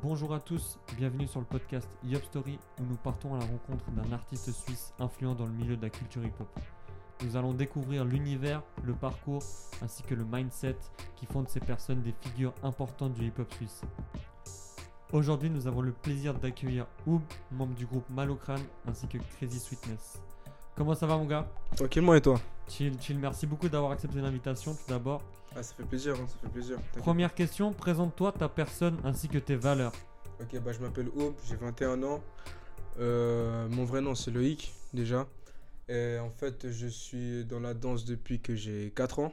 [0.00, 3.90] Bonjour à tous, bienvenue sur le podcast Yop Story où nous partons à la rencontre
[3.90, 6.48] d'un artiste suisse influent dans le milieu de la culture hip-hop.
[7.24, 9.42] Nous allons découvrir l'univers, le parcours
[9.82, 10.76] ainsi que le mindset
[11.16, 13.82] qui font de ces personnes des figures importantes du hip-hop suisse.
[15.12, 20.22] Aujourd'hui, nous avons le plaisir d'accueillir Oub, membre du groupe Malocrane ainsi que Crazy Sweetness.
[20.76, 21.48] Comment ça va mon gars?
[21.74, 22.38] Tranquillement et toi?
[22.68, 25.22] Chill, chill, merci beaucoup d'avoir accepté l'invitation tout d'abord.
[25.56, 26.78] Ah, ça fait plaisir, hein, ça fait plaisir.
[26.98, 29.92] Première question, présente-toi ta personne ainsi que tes valeurs.
[30.40, 32.22] Ok, bah je m'appelle Aube, j'ai 21 ans.
[33.00, 35.26] Euh, mon vrai nom c'est Loïc déjà.
[35.88, 39.32] Et en fait, je suis dans la danse depuis que j'ai 4 ans.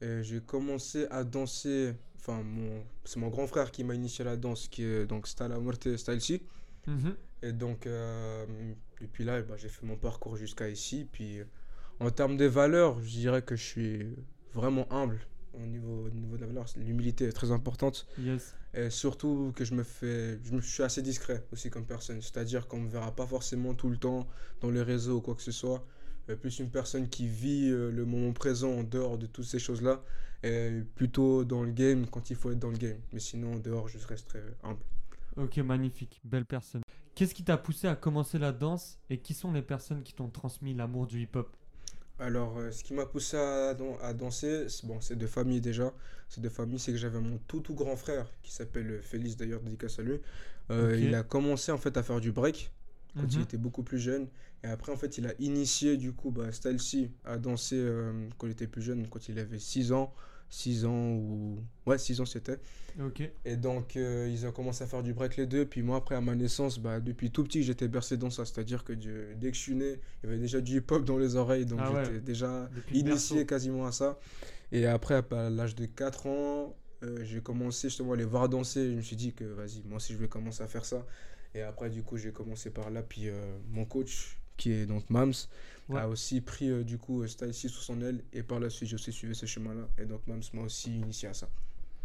[0.00, 4.30] Et j'ai commencé à danser, enfin, mon, c'est mon grand frère qui m'a initié à
[4.30, 6.42] la danse, qui est donc Stala Morte Stylesi.
[6.86, 7.14] Mhm.
[7.42, 8.44] Et donc, euh,
[9.00, 11.06] depuis là, bah, j'ai fait mon parcours jusqu'à ici.
[11.10, 11.40] Puis,
[12.00, 14.06] en termes de valeurs, je dirais que je suis
[14.54, 15.20] vraiment humble
[15.54, 16.66] au niveau, au niveau de la valeur.
[16.76, 18.06] L'humilité est très importante.
[18.18, 18.54] Yes.
[18.74, 20.38] Et surtout que je me fais.
[20.44, 22.20] Je me suis assez discret aussi comme personne.
[22.22, 24.26] C'est-à-dire qu'on me verra pas forcément tout le temps
[24.60, 25.84] dans les réseaux ou quoi que ce soit.
[26.28, 29.58] Euh, plus une personne qui vit euh, le moment présent en dehors de toutes ces
[29.58, 30.02] choses-là.
[30.44, 32.98] Et plutôt dans le game quand il faut être dans le game.
[33.12, 34.82] Mais sinon, en dehors, je resterai humble.
[35.36, 36.82] Ok, magnifique, belle personne.
[37.14, 40.28] Qu'est-ce qui t'a poussé à commencer la danse et qui sont les personnes qui t'ont
[40.28, 41.56] transmis l'amour du hip-hop?
[42.18, 45.92] Alors, euh, ce qui m'a poussé à, dan- à danser, c'est bon, de famille déjà.
[46.28, 49.36] C'est de famille, c'est que j'avais mon tout tout grand frère qui s'appelle euh, Félix
[49.36, 50.20] d'ailleurs, dédicace à lui.
[50.70, 50.98] Euh.
[51.00, 52.72] Il a commencé en fait à faire du break
[53.16, 53.42] quand il Mhm.
[53.42, 54.28] était beaucoup plus jeune.
[54.64, 56.46] Et après, en fait, il a initié du coup bah,
[57.24, 60.12] à danser euh, quand il était plus jeune, quand il avait 6 ans.
[60.50, 61.58] 6 ans ou.
[61.86, 62.58] Ouais, 6 ans c'était.
[63.00, 65.64] Ok, Et donc, euh, ils ont commencé à faire du break les deux.
[65.66, 68.44] Puis moi, après, à ma naissance, bah, depuis tout petit, j'étais bercé dans ça.
[68.44, 71.16] C'est-à-dire que de- dès que je suis né, il y avait déjà du hip-hop dans
[71.18, 71.64] les oreilles.
[71.66, 72.04] Donc, Ah ouais.
[72.06, 74.18] j'étais déjà depuis initié quasiment à ça.
[74.72, 78.90] Et après, à l'âge de 4 ans, euh, j'ai commencé justement à les voir danser.
[78.90, 81.06] Je me suis dit que vas-y, moi aussi je vais commencer à faire ça.
[81.54, 83.02] Et après, du coup, j'ai commencé par là.
[83.02, 85.32] Puis euh, mon coach, qui est donc Mams,
[85.88, 86.00] Ouais.
[86.00, 88.22] a aussi pris euh, du coup Style 6 sous son aile.
[88.34, 89.88] Et par la suite, j'ai aussi suivi ce chemin-là.
[89.98, 91.48] Et donc Mams m'a aussi initié à ça.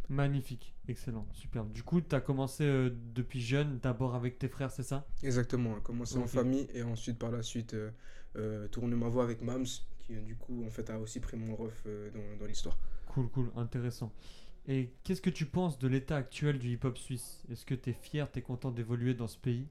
[0.10, 1.64] Magnifique, excellent, super.
[1.66, 5.06] Du coup, t'as commencé euh, depuis jeune, d'abord avec tes frères, c'est ça?
[5.24, 7.90] Exactement, commencer en famille et ensuite par la suite euh,
[8.36, 9.66] euh, tourner ma voix avec Mams,
[10.00, 12.78] qui euh, du coup en fait a aussi pris mon ref euh, dans, dans l'histoire.
[13.08, 14.12] Cool, cool, intéressant.
[14.68, 17.44] Et qu'est-ce que tu penses de l'état actuel du hip-hop suisse?
[17.52, 19.68] Est-ce que t'es fier, t'es content d'évoluer dans ce pays?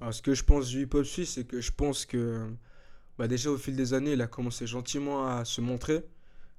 [0.00, 2.46] Alors, ce que je pense du hip-hop suisse, c'est que je pense que
[3.18, 6.04] bah, déjà au fil des années, il a commencé gentiment à se montrer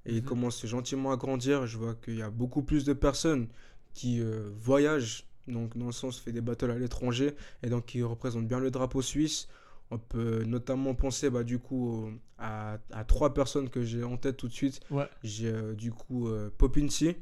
[0.05, 0.23] et il Mhm.
[0.27, 1.65] commence gentiment à grandir.
[1.65, 3.47] Je vois qu'il y a beaucoup plus de personnes
[3.93, 8.03] qui euh, voyagent, donc dans le sens fait des battles à l'étranger et donc qui
[8.03, 9.47] représentent bien le drapeau suisse.
[9.91, 14.37] On peut notamment penser bah, du coup à, à trois personnes que j'ai en tête
[14.37, 14.81] tout de suite.
[14.91, 17.15] Ouais, J'ai euh, du coup euh, Popinci,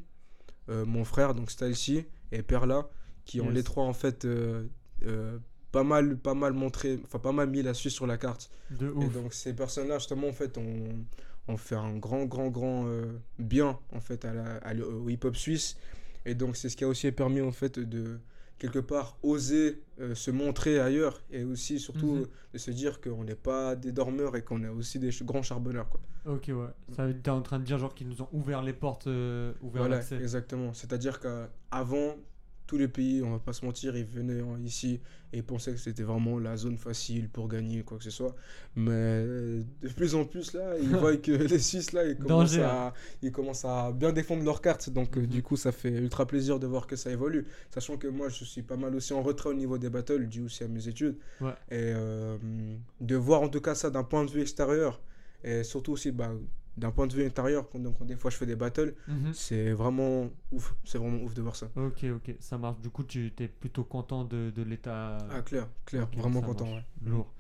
[0.68, 2.04] mon frère, donc Stylesy,
[2.34, 2.90] et Perla,
[3.24, 4.28] qui ont les trois en fait
[5.72, 8.50] pas mal, pas mal montré, enfin pas mal mis la Suisse sur la carte.
[8.72, 11.06] de Et donc ces personnes-là, justement, en fait, ont,
[11.48, 13.06] ont fait un grand, grand, grand euh,
[13.40, 15.78] bien en fait à la, à au hip-hop suisse.
[16.26, 18.20] Et donc c'est ce qui a aussi permis en fait de
[18.58, 22.22] quelque part oser euh, se montrer ailleurs et aussi surtout Mhm.
[22.24, 25.44] euh, de se dire qu'on n'est pas des dormeurs et qu'on est aussi des grands
[25.44, 26.00] charbonneurs quoi.
[26.26, 26.68] Ok, ouais.
[26.96, 29.84] Ça, t'es en train de dire genre qu'ils nous ont ouvert les portes, euh, ouvert
[29.84, 30.16] Voilà, l'accès.
[30.18, 30.74] exactement.
[30.74, 32.16] C'est-à-dire qu'avant,
[32.68, 35.00] tous les pays, on va pas se mentir, ils venaient hein, ici
[35.34, 38.36] et pensaient que c'était vraiment la zone facile pour gagner quoi que ce soit.
[38.76, 42.58] Mais euh, de plus en plus, là, ils voient que les Suisses, là, ils commencent,
[42.58, 44.90] Danger, à, ils commencent à bien défendre leurs cartes.
[44.90, 45.28] Donc, euh, Mhm.
[45.28, 47.46] du coup, ça fait ultra plaisir de voir que ça évolue.
[47.72, 50.44] Sachant que moi, je suis pas mal aussi en retrait au niveau des battles, dû
[50.44, 51.18] aussi à mes études.
[51.42, 51.52] Ouais.
[51.72, 52.38] Et euh,
[53.02, 55.02] de voir en tout cas ça d'un point de vue extérieur,
[55.44, 56.32] et surtout aussi bah,
[56.78, 59.34] d'un point de vue intérieur, quand, donc, des fois je fais des battles, Mhm.
[59.34, 60.76] c'est vraiment ouf.
[60.84, 61.70] C'est vraiment ouf de voir ça.
[61.76, 62.80] Ok, ok, ça marche.
[62.82, 65.18] Du coup, tu es plutôt content de, de l'état.
[65.32, 66.08] Ah, clair, clair.
[66.16, 66.72] Vraiment content.
[66.76, 66.84] ouais.
[67.04, 67.34] Lourd.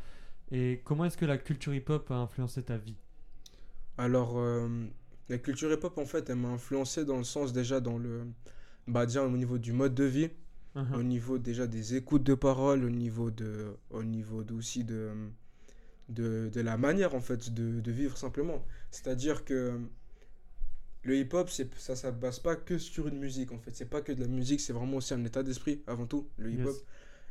[0.52, 2.96] Et comment est-ce que la culture hip-hop a influencé ta vie?
[3.98, 4.86] Alors, euh,
[5.30, 8.24] la culture hip-hop, en fait, elle m'a influencé dans le sens déjà dans le.
[8.88, 10.30] Bah, déjà au niveau du mode de vie,
[10.76, 10.94] Mhm.
[10.96, 13.76] au niveau déjà des écoutes de paroles, au niveau de.
[13.92, 15.12] Au niveau aussi de.
[16.10, 18.64] De, de la manière, en fait, de, de vivre simplement.
[18.92, 19.80] C'est-à-dire que.
[21.04, 23.76] Le hip-hop, c'est, ça ne se base pas que sur une musique, en fait.
[23.76, 26.52] C'est pas que de la musique, c'est vraiment aussi un état d'esprit, avant tout, le
[26.52, 26.60] Yes.
[26.60, 26.76] hip-hop.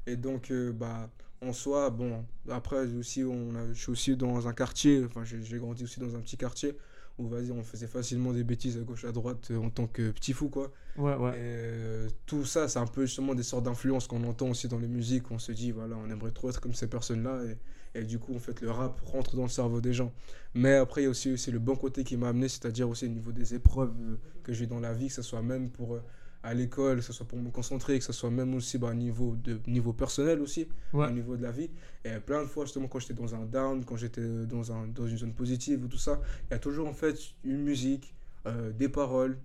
[0.07, 1.11] Et donc, euh, bah,
[1.43, 5.59] en soi, bon, après aussi, on a, je suis aussi dans un quartier, enfin, j'ai
[5.59, 6.77] grandi aussi dans un petit quartier
[7.19, 10.11] où, vas-y, on faisait facilement des bêtises à gauche, à droite euh, en tant que
[10.11, 10.73] petit fou, quoi.
[10.97, 11.33] Ouais, Et ouais.
[11.35, 14.89] euh, tout ça, c'est un peu justement des sortes d'influences qu'on entend aussi dans les
[14.89, 17.43] musiques, où on se dit, voilà, on aimerait trop être comme ces personnes-là.
[17.45, 17.59] Et,
[17.99, 20.13] et du coup, en fait, le rap rentre dans le cerveau des gens.
[20.55, 23.07] Mais après, il y a aussi, aussi le bon côté qui m'a amené, c'est-à-dire aussi
[23.07, 25.95] au niveau des épreuves euh, que j'ai dans la vie, que ce soit même pour.
[25.95, 26.01] euh,
[26.43, 29.35] à l'école, que ce soit pour me concentrer, que ce soit même aussi bah, niveau,
[29.35, 31.09] de, niveau personnel aussi, Ouais.
[31.09, 31.71] au niveau de la vie.
[32.05, 35.09] Et plein de fois, justement, quand j'étais dans un down, quand j'étais dans, un, dans
[35.09, 38.15] une zone positive ou tout ça, il y a toujours en fait une musique,
[38.47, 39.39] euh, des paroles,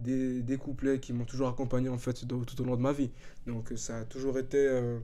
[0.00, 3.10] des, des couplets qui m'ont toujours accompagné en fait tout au long de ma vie.
[3.46, 4.98] Donc euh, ça a toujours été euh,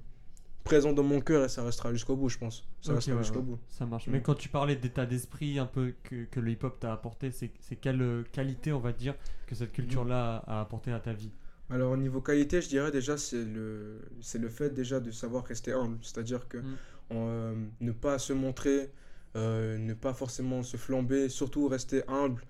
[0.64, 2.66] présent dans mon cœur et ça restera jusqu'au bout, je pense.
[2.80, 3.42] Ça Ok, restera ouais, jusqu'au ouais.
[3.42, 3.58] bout.
[3.68, 4.08] Ça marche.
[4.08, 7.50] Mais quand tu parlais d'état d'esprit un peu que, que le hip-hop t'a apporté, c'est
[7.76, 9.14] quelle euh, qualité, on va dire,
[9.46, 11.30] que cette culture-là a, a apporté à ta vie?
[11.70, 15.44] Alors au niveau qualité, je dirais déjà c'est le c'est le fait déjà de savoir
[15.44, 16.78] rester humble, c'est-à-dire que Mm.
[17.10, 18.90] on, euh, ne pas se montrer,
[19.36, 22.42] euh, ne pas forcément se flamber, surtout rester humble.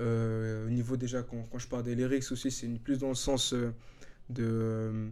[0.00, 3.14] Euh, au niveau déjà quand, quand je parle des lyrics aussi, c'est plus dans le
[3.14, 3.72] sens euh,
[4.30, 5.08] de euh,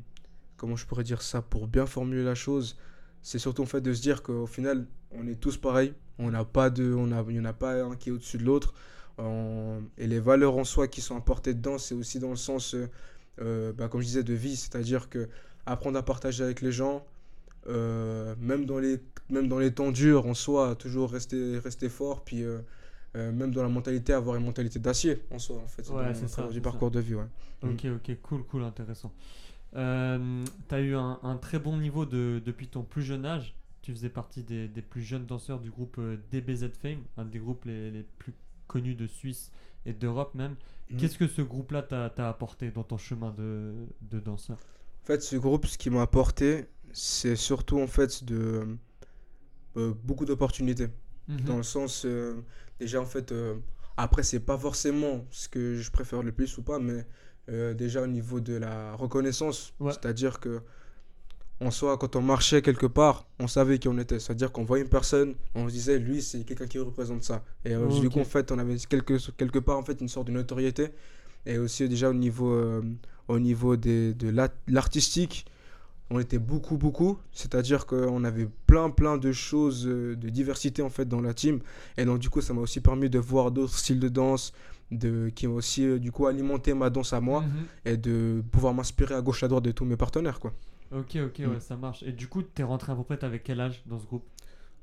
[0.56, 2.76] comment je pourrais dire ça pour bien formuler la chose.
[3.22, 6.44] C'est surtout en fait de se dire qu'au final on est tous pareils, on n'a
[6.44, 8.74] pas de on a il y en a pas un qui est au-dessus de l'autre.
[9.18, 12.74] On- et les valeurs en soi qui sont apportées dedans, c'est aussi dans le sens
[12.74, 12.88] euh,
[13.40, 15.28] euh, bah, comme je disais, de vie, c'est-à-dire que
[15.66, 17.04] apprendre à partager avec les gens,
[17.68, 22.24] euh, même, dans les, même dans les temps durs en soi, toujours rester, rester fort,
[22.24, 22.58] puis euh,
[23.16, 26.28] euh, même dans la mentalité, avoir une mentalité d'acier en soi, en fait, Ouais, dans-
[26.28, 26.60] ça, du ça.
[26.60, 27.14] parcours de vie.
[27.14, 27.24] Ouais.
[27.62, 27.70] Mm.
[27.70, 29.12] Ok, ok, cool, cool, intéressant.
[29.76, 33.54] Euh, T'as eu un, un très bon niveau de, depuis ton plus jeune âge.
[33.82, 37.38] Tu faisais partie des, des plus jeunes danseurs du groupe euh, DBZ Fame, un des
[37.38, 38.32] groupes les, les plus
[38.66, 39.52] connus de Suisse
[39.84, 40.56] et d'Europe même.
[40.90, 40.96] Mhm.
[40.96, 44.58] Qu'est-ce que ce groupe-là t'a apporté dans ton chemin de, de danseur?
[45.02, 48.76] En fait, ce groupe, ce qui m'a apporté, c'est surtout en fait de
[49.76, 50.88] euh, beaucoup d'opportunités.
[51.28, 51.36] Mhm.
[51.44, 52.42] Dans le sens, euh,
[52.80, 53.34] déjà en fait,
[53.96, 57.06] après c'est pas forcément ce que je préfère le plus ou pas, mais
[57.50, 59.92] euh, déjà au niveau de la reconnaissance, Ouais.
[59.92, 60.60] c'est-à-dire que
[61.60, 64.18] en soi, quand on marchait quelque part, on savait qui on était.
[64.18, 67.44] C'est-à-dire qu'on voyait une personne, on se disait, lui, c'est quelqu'un qui représente ça.
[67.64, 70.26] Et euh, du coup, en fait, on avait quelque, quelque part en fait une sorte
[70.26, 70.88] de notoriété.
[71.46, 72.82] Et aussi déjà au niveau, euh,
[73.28, 75.46] au niveau des, de l'art- l'artistique,
[76.10, 77.18] on était beaucoup, beaucoup.
[77.32, 81.60] C'est-à-dire qu'on avait plein, plein de choses, euh, de diversité en fait dans la team.
[81.96, 84.52] Et donc du coup, ça m'a aussi permis de voir d'autres styles de danse,
[84.98, 87.48] de, qui ont aussi euh, du coup alimenté ma danse à moi Mhm.
[87.84, 90.52] et de pouvoir m'inspirer à gauche à droite de tous mes partenaires quoi.
[90.92, 91.50] Ok, ok, Mm.
[91.52, 92.02] ouais, ça marche.
[92.04, 94.24] Et du coup, t'es rentré à peu près, t'avais quel âge dans ce groupe?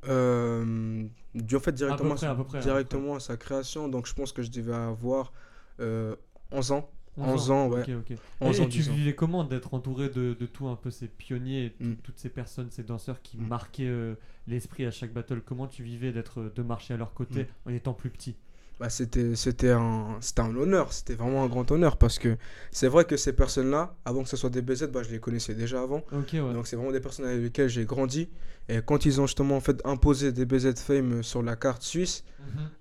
[0.08, 1.06] Euh,
[1.36, 4.50] du en fait directement, à près, directement à sa création, donc je pense que je
[4.52, 5.32] devais avoir
[5.80, 6.16] euh,
[6.52, 6.90] 11 ans.
[7.18, 7.82] 11 ans, ouais.
[7.82, 8.18] Ok, ok.
[8.42, 8.94] 11 et, ans, et tu 10 ans.
[8.94, 11.96] vivais comment d'être entouré de, de tous un peu ces pionniers, tout- Mm.
[12.04, 13.48] toutes ces personnes, ces danseurs qui Mm.
[13.48, 14.16] marquaient euh,
[14.48, 15.42] l'esprit à chaque battle?
[15.46, 17.70] Comment tu vivais d'être de marcher à leur côté Mm.
[17.70, 18.36] en étant plus petit?
[18.82, 22.36] Bah, c'était c'était un, c'était un honneur, c'était vraiment un grand honneur parce que
[22.72, 25.54] c'est vrai que ces personnes-là, avant que ce soit des BZ, bah, je les connaissais
[25.54, 26.04] déjà avant.
[26.40, 26.54] Ouais.
[26.54, 28.28] Donc c'est vraiment des personnes avec lesquelles j'ai grandi.
[28.70, 32.24] Et quand ils ont justement en fait imposé des BZ Fame sur la carte suisse,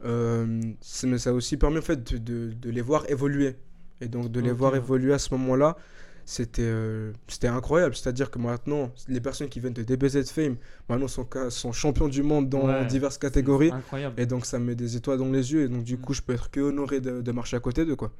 [0.04, 3.56] euh, ça mais ça a aussi permis en fait de, de- de les voir évoluer.
[4.00, 5.76] Et donc de les voir évoluer à ce moment-là,
[6.24, 7.94] c'était euh, c'était incroyable.
[7.96, 10.56] C'est-à-dire que maintenant, les personnes qui viennent de DBZ Fame,
[10.88, 13.70] maintenant sont, champions du monde dans Ouais, diverses catégories.
[13.70, 14.16] Incroyable.
[14.16, 15.62] Et donc ça me met des étoiles dans les yeux.
[15.64, 16.02] Et donc du Mm.
[16.02, 17.96] coup, je peux être que honoré de, de marcher à côté d'eux.
[17.96, 18.12] quoi.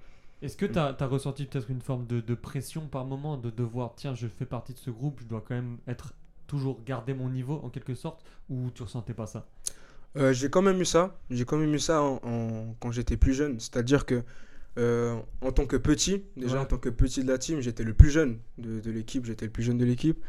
[0.43, 3.95] Est-ce que tu as, ressenti peut-être une forme de, de pression par moment de devoir,
[3.97, 6.15] tiens, je fais partie de ce groupe, je dois quand même être
[6.47, 9.47] toujours garder mon niveau en quelque sorte, ou tu ressentais pas ça?
[10.17, 11.19] Euh, j'ai quand même eu ça.
[11.31, 13.61] J'ai quand même eu ça en, en- quand j'étais plus jeune.
[13.61, 14.23] C'est-à-dire que
[14.79, 16.61] euh, en tant que petit, déjà Ouais.
[16.61, 19.25] en tant que petit de la team, j'étais le plus jeune de, de l'équipe.
[19.27, 20.23] J'étais le plus jeune de l'équipe.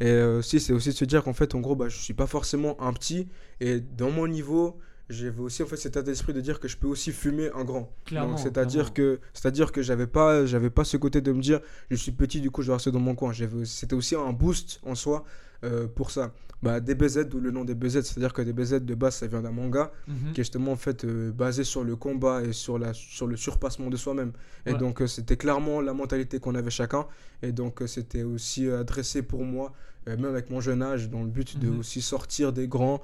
[0.00, 2.14] Et euh, aussi, c'est aussi de se dire qu'en fait, en gros, bah, je suis
[2.14, 3.28] pas forcément un petit.
[3.60, 6.76] Et dans mon niveau, j'avais aussi en fait cet état d'esprit de dire que je
[6.76, 7.92] peux aussi fumer un grand.
[8.36, 11.60] C'est-à-dire que c'est-à-dire que j'avais pas j'avais pas ce côté de me dire
[11.90, 13.32] je suis petit du coup je vais rester dans mon coin
[13.64, 15.24] c'était aussi un boost en soi
[15.64, 16.32] euh, pour ça
[16.62, 19.92] bah DBZ d'où le nom DBZ c'est-à-dire que DBZ de base ça vient d'un manga
[20.08, 20.32] Mhm.
[20.32, 23.36] qui est justement en fait euh, basé sur le combat et sur la sur le
[23.36, 24.32] surpassement de soi-même
[24.66, 24.78] et Ouais.
[24.78, 27.06] donc euh, c'était clairement la mentalité qu'on avait chacun
[27.42, 29.72] et donc c'était aussi adressé pour moi
[30.06, 31.78] même avec mon jeune âge dans le but de Mhm.
[31.80, 33.00] aussi sortir des grands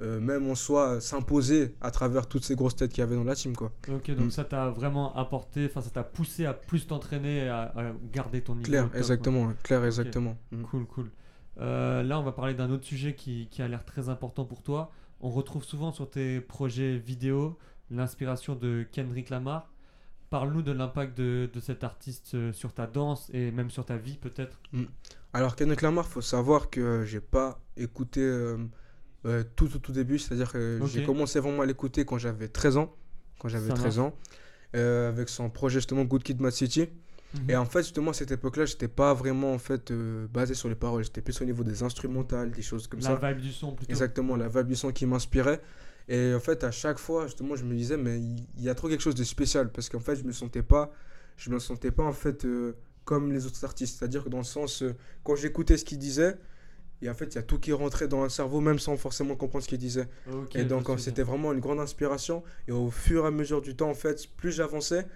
[0.00, 3.14] euh, euh, même en soi s'imposer à travers toutes ces grosses têtes qu'il y avait
[3.16, 4.30] dans la team quoi Ok, donc Mm.
[4.30, 8.40] ça t'a vraiment apporté, enfin ça t'a poussé à plus t'entraîner, et à, à garder
[8.42, 8.64] ton niveau.
[8.66, 8.98] au Clair, top, quoi.
[9.00, 10.36] exactement, ouais, clair, exactement.
[10.50, 10.62] Mm.
[10.62, 11.10] Cool, cool.
[11.60, 14.62] Euh, là, on va parler d'un autre sujet qui, qui a l'air très important pour
[14.62, 14.90] toi.
[15.20, 17.56] On retrouve souvent sur tes projets vidéo
[17.90, 19.70] l'inspiration de Kendrick Lamar.
[20.30, 23.96] Parle-nous de l'impact de, de cet artiste euh, sur ta danse et même sur ta
[23.96, 24.58] vie peut-être.
[25.32, 28.56] Alors Kendrick Lamar, faut savoir que euh, j'ai pas écouté euh,
[29.26, 32.76] euh, tout au tout début, c'est-à-dire que j'ai commencé vraiment à l'écouter quand j'avais 13
[32.76, 32.94] ans,
[33.38, 34.14] quand j'avais Ça 13 ans,
[34.74, 36.88] euh, avec son projet justement Good Kid, Mad City.
[37.34, 37.50] Mhm.
[37.50, 40.68] Et en fait, justement, à cette époque-là, j'étais pas vraiment en fait euh, basé sur
[40.68, 43.32] les paroles, j'étais plus au niveau des instrumentales, des choses comme La ça.
[43.32, 43.90] vibe du son plutôt.
[43.90, 45.60] Exactement, la vibe du son qui m'inspirait.
[46.08, 48.88] Et en fait, à chaque fois, justement, je me disais, mais il y a trop
[48.88, 49.72] quelque chose de spécial.
[49.72, 50.92] Parce qu'en fait, je me sentais pas,
[51.36, 53.98] je me sentais pas en fait euh, comme les autres artistes.
[53.98, 56.36] C'est-à-dire que dans le sens, euh, quand j'écoutais ce qu'il disait,
[57.02, 59.36] et en fait, il y a tout qui rentrait dans le cerveau, même sans forcément
[59.36, 60.08] comprendre ce qu'il disait.
[60.54, 62.42] Et donc, euh, c'était vraiment une grande inspiration.
[62.68, 65.06] Et au fur et à mesure du temps, en fait, plus j'avançais,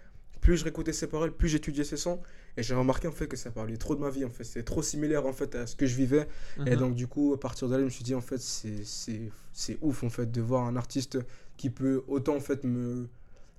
[0.40, 2.20] plus je réécoutais ses paroles, plus j'étudiais ses sons.
[2.56, 4.25] Et j'ai remarqué en fait que ça parlait trop de ma vie.
[4.25, 6.26] En fait, c'était trop similaire en fait à ce que je vivais.
[6.66, 6.76] Et Mhm.
[6.76, 10.02] donc, du coup, à partir de là, je me suis dit, en fait, c'est- ouf
[10.04, 11.18] en fait de voir un artiste
[11.56, 13.08] qui peut autant en fait me,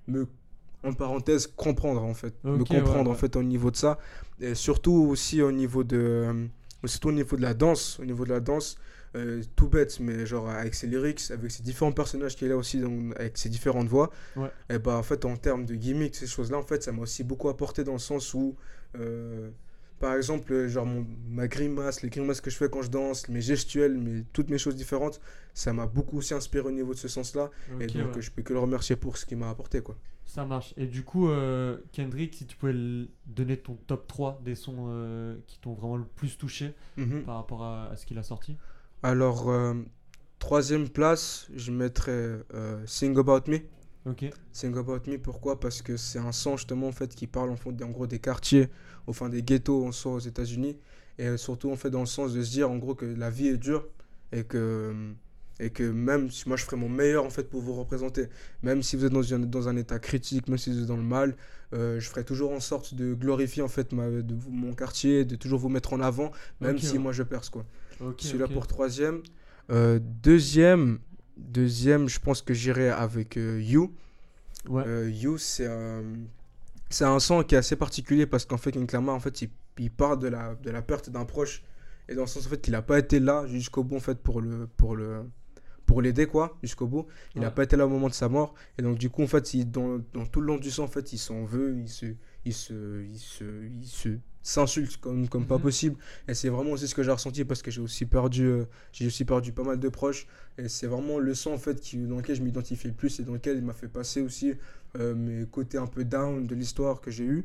[0.08, 0.26] me
[0.82, 2.32] en parenthèse, comprendre en fait.
[2.44, 3.98] me ouais, comprendre en fait au niveau de ça.
[4.40, 6.48] Et surtout aussi au niveau de,
[6.84, 7.98] euh, surtout au niveau de la danse.
[8.00, 8.76] Au niveau de la danse,
[9.16, 12.80] euh, tout bête, mais genre avec ses lyrics, avec ses différents personnages qu'il a aussi,
[12.80, 14.10] donc, avec ses différentes voix.
[14.36, 14.50] Ouais.
[14.68, 17.24] Et bah en fait, en termes de gimmicks, ces choses-là, en fait, ça m'a aussi
[17.24, 18.56] beaucoup apporté dans le sens où.
[18.98, 19.50] euh,
[20.00, 23.42] par exemple, genre mon- ma grimace, les grimaces que je fais quand je danse, mes
[23.42, 25.20] gestuels, mes, toutes mes choses différentes,
[25.52, 27.50] ça m'a beaucoup aussi inspiré au niveau de ce sens-là.
[27.80, 28.22] et Ok, donc, ouais.
[28.22, 29.98] je peux que le remercier pour ce qu'il m'a apporté, quoi.
[30.30, 30.74] Ça marche.
[30.76, 32.74] Et du coup, euh, Kendrick, si tu pouvais
[33.26, 37.24] donner ton top 3 des sons euh, qui t'ont vraiment le plus touché Mhm.
[37.24, 38.56] par rapport à, à ce qu'il a sorti
[39.02, 39.74] Alors, euh,
[40.38, 42.38] troisième place, je mettrais
[42.86, 43.58] Sing About Me.
[44.06, 44.24] Ok.
[44.52, 45.58] Sing About Me, pourquoi?
[45.58, 48.20] Parce que c'est un son justement en fait qui parle en, fond, en gros des
[48.20, 48.68] quartiers,
[49.08, 50.78] au fin des ghettos en soi aux États-Unis,
[51.18, 53.48] et surtout en fait dans le sens de se dire en gros que la vie
[53.48, 53.84] est dure
[54.30, 55.12] et que
[55.60, 58.28] et que même si moi je ferai mon meilleur en fait pour vous représenter,
[58.62, 60.96] même si vous êtes dans un, dans un état critique, même si vous êtes dans
[60.96, 61.36] le mal,
[61.74, 65.24] euh, je ferai toujours en sorte de glorifier en fait ma, de vous- mon quartier,
[65.24, 66.98] de toujours vous mettre en avant, même si ouais.
[66.98, 67.64] moi je perce quoi.
[68.00, 68.22] Ok.
[68.22, 69.22] Celui-là pour troisième.
[69.70, 70.98] Euh, deuxième,
[71.36, 73.92] deuxième, je pense que j'irai avec euh, You.
[74.68, 75.10] Ouais.
[75.12, 76.02] You, c'est un,
[76.88, 79.50] c'est un son qui est assez particulier parce qu'en fait, King Lamar, en fait, il,
[79.78, 81.62] il part de la, de la perte d'un proche
[82.08, 84.18] et dans le sens en fait qu'il n'a pas été là jusqu'au bout en fait
[84.18, 85.22] pour le pour le
[85.90, 87.06] pour l'aider quoi jusqu'au bout.
[87.34, 87.54] Il n'a Ouais.
[87.54, 88.54] pas été là au moment de sa mort.
[88.78, 90.88] Et donc du coup en fait il, dans, dans tout le long du son en
[90.88, 92.06] fait il s'en veut il se
[92.44, 93.44] il se il se
[93.80, 94.08] il se
[94.42, 95.62] s'insulte comme comme pas Mhm.
[95.62, 95.96] possible.
[96.28, 99.06] Et c'est vraiment aussi ce que j'ai ressenti parce que j'ai aussi perdu euh, j'ai
[99.06, 100.26] aussi perdu pas mal de proches.
[100.58, 103.24] Et c'est vraiment le son en fait qui, dans lequel je m'identifie le plus et
[103.24, 104.54] dans lequel il m'a fait passer aussi
[104.98, 107.44] euh, mes côtés un peu down de l'histoire que j'ai eu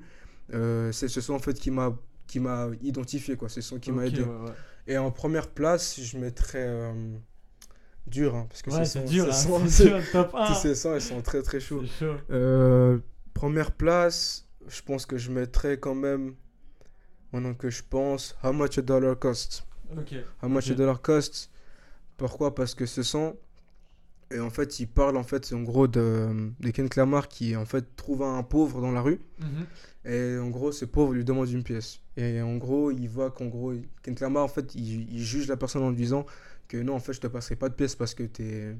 [0.53, 1.89] Euh, c'est ce son en fait qui m'a
[2.27, 3.49] qui m'a identifié quoi.
[3.49, 4.21] C'est ce son qui m'a aidé.
[4.21, 4.53] ouais, ouais.
[4.87, 6.67] et en première place je mettrais
[8.07, 10.47] dur hein, parce que Ouais, ces c'est dur, ces hein, sons- dur, top 1.
[10.47, 12.13] tous ces sons ils sont très très chauds chaud.
[12.31, 12.99] euh,
[13.33, 16.35] première place, je pense que je mettrais quand même,
[17.33, 19.65] maintenant que je pense, How much a dollar cost.
[19.97, 20.13] Ok.
[20.41, 21.49] How much a dollar cost.
[22.17, 22.55] Pourquoi?
[22.55, 23.35] Parce que ce son,
[24.31, 27.65] et en fait, il parle en fait en gros de, de Ken Lamar qui en
[27.65, 29.19] fait trouve un pauvre dans la rue.
[29.39, 29.65] Mhm.
[30.11, 31.99] Et en gros, ce pauvre lui demande une pièce.
[32.17, 35.57] Et en gros, il voit qu'en gros, Ken Lamar, en fait, il, il juge la
[35.57, 36.25] personne en lui disant
[36.67, 38.75] que non, en fait, je te passerai pas de pièce parce que t'es.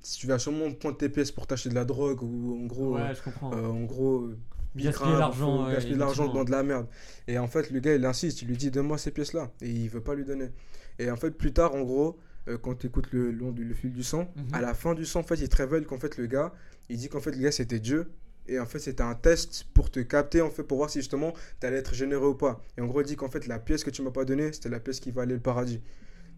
[0.00, 2.94] Si tu vas sûrement prendre tes pièces pour t'acheter de la drogue ou en gros.
[2.96, 3.52] Ouais, je comprends.
[3.52, 4.38] euh, en gros, euh,
[4.74, 5.70] Gaspiller l'argent.
[5.70, 6.86] gaspiller l'argent dans de la merde.
[7.28, 9.50] Et en fait, le gars, il insiste, il lui dit Donne-moi ces pièces-là.
[9.60, 10.50] Et il veut pas lui donner.
[10.98, 13.74] Et en fait, plus tard, en gros, euh, quand tu écoutes le, long du- le
[13.74, 14.54] fil du sang, Mhm.
[14.54, 16.52] à la fin du sang, en fait, il te révèle qu'en fait, le gars,
[16.88, 18.10] il dit qu'en fait, le gars, c'était Dieu.
[18.48, 21.32] Et en fait, c'était un test pour te capter, en fait, pour voir si justement
[21.60, 22.60] tu allais être généreux ou pas.
[22.76, 24.68] Et en gros, il dit qu'en fait, la pièce que tu m'as pas donnée, c'était
[24.68, 25.80] la pièce qui valait le paradis.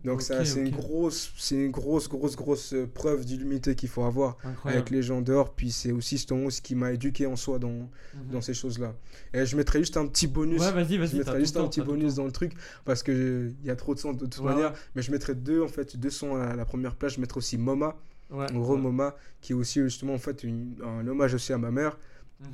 [0.04, 4.02] Donc, ça, c'est une grosse, c'est une grosse, grosse, grosse euh, preuve d'humilité qu'il faut
[4.04, 4.78] avoir Incroyable.
[4.82, 5.54] avec les gens dehors.
[5.54, 7.88] Puis c'est aussi ce qui m'a éduqué en soi dans, Mhm.
[8.32, 8.94] dans ces choses-là.
[9.32, 10.60] Et je mettrais juste un petit bonus.
[10.60, 12.52] Ouais, je tout juste un petit bonus dans le truc
[12.84, 14.74] parce que euh, il y a trop de sons de toute manière.
[14.94, 17.14] Mais je mettrais deux en fait, deux sons à la première place.
[17.14, 17.96] Je mettrais aussi Moma,
[18.30, 18.80] Ouais, en gros ouais.
[18.80, 21.98] Moma, qui est aussi justement en fait une- un hommage aussi à ma mère.
[22.40, 22.46] Mhm.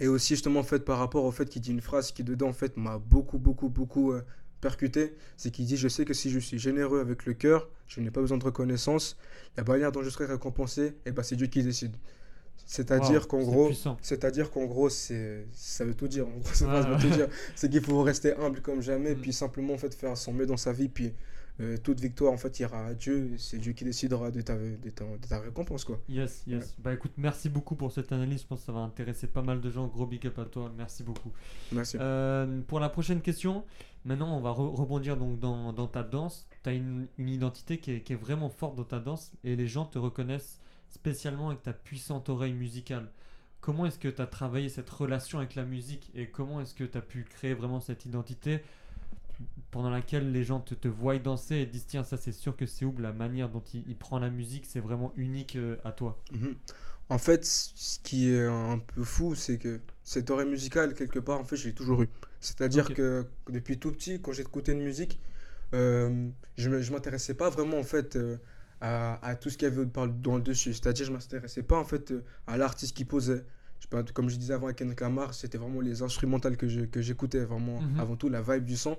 [0.00, 2.48] Et aussi justement en fait par rapport au fait qu'il dit une phrase qui dedans
[2.48, 4.22] en fait m'a beaucoup beaucoup beaucoup euh,
[4.60, 8.00] percuté, c'est qu'il dit je sais que si je suis généreux avec le cœur, je
[8.00, 9.16] n'ai pas besoin de reconnaissance,
[9.56, 11.96] la manière dont je serai récompensé, et ben c'est Dieu qui décide.
[12.66, 16.26] C'est-à-dire Wow, qu'en gros, c'est-à-dire qu'en gros c'est ça veut tout dire.
[16.28, 17.00] En gros, cette Ouais, phrase veut ouais.
[17.00, 17.28] tout dire.
[17.56, 19.20] C'est qu'il faut rester humble comme jamais, Mm.
[19.20, 21.12] puis simplement en fait faire son mieux dans sa vie, puis
[21.60, 23.34] euh, toute victoire en fait ira à Dieu.
[23.38, 26.00] C'est Dieu qui décidera de ta, de ta, de ta récompense quoi.
[26.08, 26.74] Yes, yes.
[26.78, 28.42] Bah écoute, merci beaucoup pour cette analyse.
[28.42, 29.86] Je pense que ça va intéresser pas mal de gens.
[29.86, 30.72] Gros big up à toi.
[30.76, 31.32] Merci beaucoup.
[31.72, 31.96] Merci.
[32.00, 33.64] Euh, pour la prochaine question,
[34.04, 36.46] maintenant on va re- rebondir donc dans, dans ta danse.
[36.62, 39.56] Tu as une, une identité qui est, qui est vraiment forte dans ta danse et
[39.56, 43.10] les gens te reconnaissent spécialement avec ta puissante oreille musicale.
[43.60, 46.84] Comment est-ce que tu as travaillé cette relation avec la musique et comment est-ce que
[46.84, 48.62] tu as pu créer vraiment cette identité
[49.70, 52.66] pendant laquelle les gens te, te voient danser et disent tiens ça c'est sûr que
[52.66, 56.22] c'est la manière dont il, il prend la musique c'est vraiment unique euh, à toi.
[56.32, 56.54] Mhm.
[57.08, 61.40] En fait, ce qui est un peu fou, c'est que cette oreille musicale, quelque part,
[61.40, 62.08] en fait, je l'ai toujours eu.
[62.38, 62.94] C'est-à-dire Ok.
[62.94, 65.18] que depuis tout petit, quand j'écoutais une musique,
[65.74, 68.36] euh, je ne m'intéressais pas vraiment, en fait, euh,
[68.80, 70.06] à, à tout ce qu'il y avait dans
[70.36, 70.72] le dessus.
[70.72, 72.14] C'est-à-dire, je ne m'intéressais pas, en fait,
[72.46, 73.44] à l'artiste qui posait.
[73.80, 77.00] Je comme je disais avant avec Kendrick Lamar, c'était vraiment les instrumentales que je- que
[77.02, 77.98] j'écoutais, vraiment Mhm.
[77.98, 78.96] avant tout la vibe du son.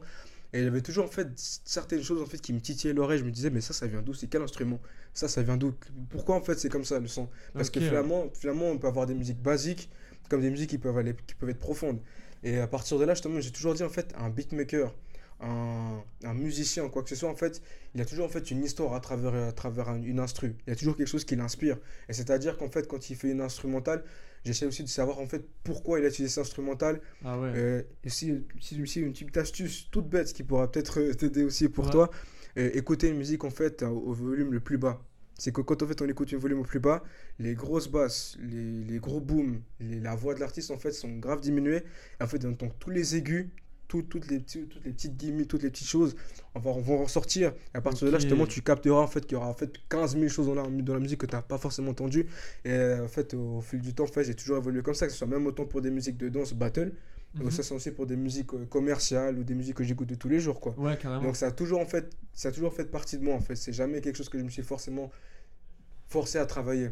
[0.53, 3.19] Et il y avait toujours en fait certaines choses en fait qui me titillaient l'oreille.
[3.19, 4.13] Je me disais, mais ça, ça vient d'où?
[4.13, 4.81] C'est quel instrument?
[5.13, 5.73] Ça, ça vient d'où?
[6.09, 7.29] Pourquoi en fait c'est comme ça le son?
[7.55, 7.85] Parce que ouais.
[7.87, 9.89] finalement, finalement, on peut avoir des musiques basiques
[10.29, 11.99] comme des musiques qui peuvent, aller, qui peuvent être profondes.
[12.43, 14.93] Et à partir de là, justement, j'ai toujours dit en fait, un beatmaker,
[15.41, 17.61] un, un musicien, quoi que ce soit, en fait,
[17.93, 20.55] il a toujours en fait une histoire à travers, à travers un- une instru.
[20.65, 21.77] Il y a toujours quelque chose qui l'inspire.
[22.09, 24.03] Et c'est-à-dire qu'en fait, quand il fait une instrumentale,
[24.45, 27.01] j'essaie aussi de savoir en fait pourquoi il a utilisé cette instrumentale.
[27.23, 27.51] Ah ouais.
[27.55, 31.43] Euh, et si, si, si une petite astuce toute bête qui pourra peut-être euh, t'aider
[31.43, 31.91] aussi pour Ouais.
[31.91, 32.09] toi,
[32.57, 35.01] euh, écouter une musique en fait au, au volume le plus bas.
[35.37, 37.03] C'est que quand en fait on écoute un volume au plus bas,
[37.39, 41.17] les grosses basses, les, les gros booms, les- la voix de l'artiste en fait sont
[41.17, 41.83] grave diminuées.
[42.21, 43.49] En fait, donc tous les aigus,
[43.91, 46.15] tout- toutes, les, petits- toutes les petites gimmicks, toutes les petites choses,
[46.55, 47.53] vont ressortir.
[47.73, 49.71] Et à partir de là, justement, tu capteras en fait qu'il y aura en fait
[49.89, 52.25] 15 000 choses dans la, dans la musique que tu n'as pas forcément entendues.
[52.63, 55.05] Et euh, en fait, au fil du temps, en fait, j'ai toujours évolué comme ça,
[55.07, 56.93] que ce soit même autant pour des musiques de danse battle,
[57.33, 57.43] Mhm.
[57.43, 60.15] donc ça c'est aussi pour des musiques euh, commerciales ou des musiques que j'écoute de
[60.15, 60.73] tous les jours quoi.
[60.77, 61.23] Ouais, carrément.
[61.23, 63.55] Donc ça a toujours en fait ça a toujours fait partie de moi en fait,
[63.55, 65.09] c'est jamais quelque chose que je me suis forcément
[66.07, 66.89] forcé à travailler.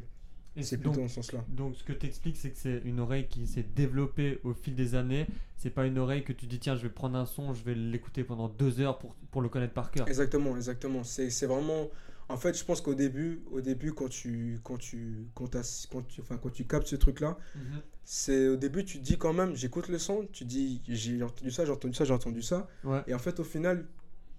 [0.64, 1.44] C'est donc, plutôt dans ce sens-là.
[1.50, 4.76] Donc ce que tu expliques, c'est que c'est une oreille qui s'est développée au fil
[4.76, 5.28] des années.
[5.58, 7.76] C'est pas une oreille que tu dis tiens je vais prendre un son, je vais
[7.76, 10.08] l'écouter pendant deux heures pour, pour le connaître par cœur.
[10.08, 11.04] Exactement, exactement.
[11.04, 11.90] C'est vraiment
[12.32, 15.50] en fait, je pense qu'au début, au début quand tu quand tu quand,
[15.92, 17.82] quand tu enfin quand tu captes ce truc là, Mhm.
[18.04, 21.66] c'est au début tu dis quand même, j'écoute le son, tu dis j'ai entendu ça,
[21.66, 23.02] j'ai entendu ça, j'ai entendu ça Ouais.
[23.08, 23.88] Et en fait, au final,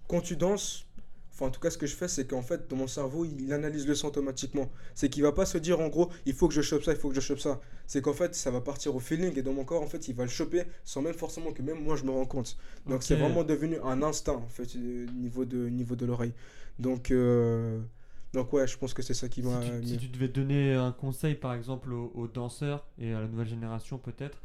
[0.07, 0.87] quand tu danses,
[1.41, 3.51] enfin, en tout cas, ce que je fais, c'est qu'en fait, dans mon cerveau, il
[3.53, 4.69] analyse le son automatiquement.
[4.93, 6.97] C'est qu'il va pas se dire, en gros, il faut que je chope ça, il
[6.97, 7.59] faut que je chope ça.
[7.87, 10.15] C'est qu'en fait, ça va partir au feeling et dans mon corps, en fait, il
[10.15, 12.57] va le choper sans même forcément que même moi, je me rends compte.
[12.87, 16.33] Donc, c'est vraiment devenu un instinct, en fait, euh, niveau de, niveau de l'oreille.
[16.79, 17.79] Donc, euh,
[18.33, 19.59] donc, ouais, je pense que c'est ça qui Si m'a.
[19.59, 23.27] tu, si tu devais donner un conseil par exemple aux, aux danseurs et à la
[23.27, 24.41] nouvelle génération peut-être,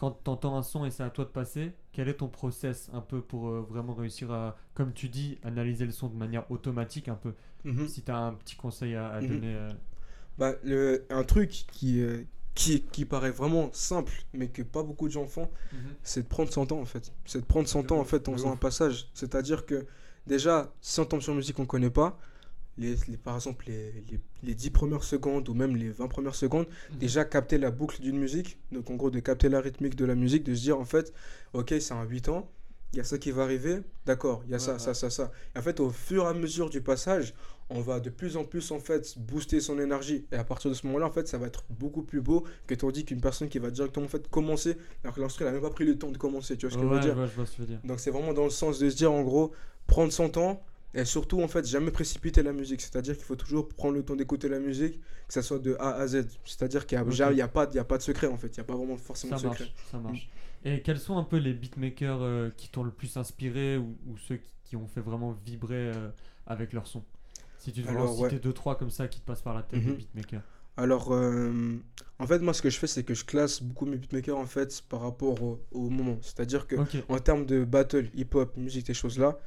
[0.00, 2.90] quand tu entends un son et c'est à toi de passer, quel est ton process
[2.94, 6.50] un peu pour euh, vraiment réussir à, comme tu dis, analyser le son de manière
[6.50, 7.34] automatique un peu?
[7.64, 7.88] Mhm.
[7.88, 9.28] Si tu as un petit conseil à, à Mhm.
[9.28, 9.54] donner.
[9.54, 9.72] euh,
[10.38, 12.22] Bah, le, un truc qui, euh,
[12.54, 15.50] qui, qui paraît vraiment simple, mais que pas beaucoup de gens font,
[16.02, 17.12] c'est de prendre son temps en fait.
[17.26, 19.08] C'est de prendre son temps en fait en faisant un passage.
[19.14, 19.86] C'est-à-dire que
[20.26, 22.18] déjà, si on tombe sur une musique qu'on connaît pas,
[22.80, 26.34] les, les- par exemple les, les, les 10 premières secondes ou même les 20 premières
[26.34, 26.98] secondes, Mhm.
[26.98, 30.14] déjà capter la boucle d'une musique, donc en gros de capter la rythmique de la
[30.14, 31.12] musique, de se dire en fait,
[31.52, 32.50] ok, c'est un 8 ans,
[32.92, 34.94] il y a ça qui va arriver, d'accord, il y a ça, Ouais, ça, ouais.
[34.94, 35.30] ça, ça.
[35.54, 37.34] Et en fait, au fur et à mesure du passage,
[37.72, 40.26] on va de plus en plus en fait booster son énergie.
[40.32, 42.74] Et à partir de ce moment-là, en fait, ça va être beaucoup plus beau que
[42.74, 45.70] tandis qu'une personne qui va directement en fait commencer, alors que l'instru n'a même pas
[45.70, 47.14] pris le temps de commencer, tu vois ce que je veux Ouais, dire?
[47.28, 47.80] je vois ce que tu veux dire.
[47.84, 49.52] donc c'est vraiment dans le sens de se dire en gros
[49.86, 50.64] prendre son temps
[50.94, 52.80] et surtout en fait jamais précipiter la musique.
[52.80, 55.94] C'est-à-dire qu'il faut toujours prendre le temps d'écouter la musique, que ça soit de A
[55.94, 56.26] à Z.
[56.44, 58.48] C'est-à-dire qu'il n'y a, y a, pas, il y a pas de secret en fait,
[58.48, 59.72] il n'y a pas vraiment forcément Ça de marche, secret.
[59.90, 60.28] ça marche.
[60.64, 64.16] Et quels sont un peu les beatmakers euh, qui t'ont le plus inspiré ou, ou
[64.18, 66.10] ceux qui, qui ont fait vraiment vibrer euh,
[66.46, 67.02] avec leur son?
[67.58, 68.40] Si tu devais en citer ouais.
[68.40, 69.96] deux, trois comme ça qui te passent par la tête, des Mhm.
[69.96, 70.42] beatmakers.
[70.76, 71.76] Alors euh,
[72.18, 74.46] en fait moi ce que je fais c'est que je classe beaucoup mes beatmakers en
[74.46, 76.18] fait par rapport au, au moment.
[76.22, 76.76] C'est-à-dire que
[77.08, 79.38] en termes de battle, hip-hop, musique, ces choses-là,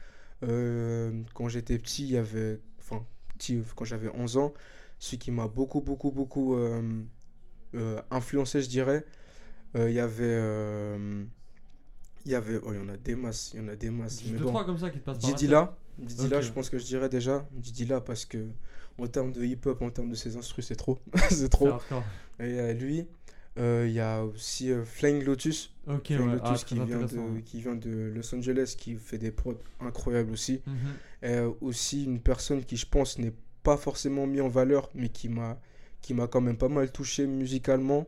[1.34, 3.06] quand j'étais petit, il y avait, enfin,
[3.38, 4.54] petit, quand j'avais 11 ans,
[5.00, 6.82] ce qui m'a beaucoup, beaucoup, beaucoup euh,
[7.76, 9.06] euh, influencé, je dirais,
[9.76, 11.24] euh, il y avait, euh,
[12.26, 13.90] il y avait, oh, il y en a des masses, il y en a des
[13.90, 15.30] masses, mais deux, bon, trois comme ça qui te passent par.
[15.30, 16.44] Didila, Didila, Ok.
[16.44, 18.48] je pense que je dirais déjà, Didila parce que
[18.98, 21.70] en termes de hip-hop, en termes de ses instrus, c'est trop, c'est trop.
[22.40, 23.04] Et euh, lui, euh,
[23.58, 25.74] il y a aussi euh, Flying Lotus.
[25.88, 26.34] Ok, Flying ouais.
[26.36, 30.32] Lotus Ah, qui, vient de, qui vient de Los Angeles, qui fait des prods incroyables
[30.32, 30.62] aussi.
[31.22, 35.10] Et euh, aussi une personne qui, je pense, n'est pas forcément mis en valeur, mais
[35.10, 35.60] qui m'a
[36.02, 38.06] qui m'a quand même pas mal touché musicalement.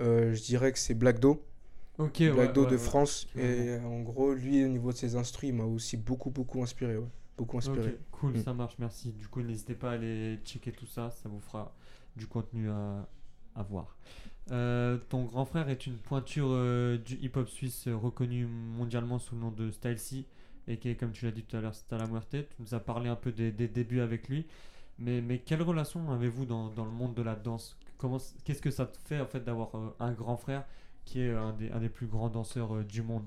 [0.00, 1.42] Euh, je dirais que c'est Black Do,
[1.98, 2.78] Black ouais, Do ouais, de ouais.
[2.78, 3.26] France.
[3.36, 6.62] Et euh, en gros, lui, au niveau de ses instrus, il m'a aussi beaucoup, beaucoup
[6.62, 6.96] inspiré.
[7.36, 7.98] Beaucoup inspiré.
[8.12, 8.42] Cool, Mm.
[8.44, 9.12] ça marche, merci.
[9.12, 11.74] Du coup, n'hésitez pas à aller checker tout ça, ça vous fera
[12.16, 13.06] du contenu à,
[13.54, 13.96] à voir.
[14.50, 19.34] Euh, ton grand frère est une pointure euh, du hip-hop suisse euh, reconnue mondialement sous
[19.34, 20.24] le nom de Style C,
[20.66, 22.30] et qui est, comme tu l'as dit tout à l'heure, Stala Muerte.
[22.30, 24.46] Tu nous as parlé un peu des, des débuts avec lui,
[24.98, 27.76] mais, mais quelle relation avez-vous dans, dans le monde de la danse?
[28.44, 30.64] Qu'est-ce que ça te fait en fait d'avoir un grand frère
[31.04, 33.26] qui est un des, un des plus grands danseurs du monde?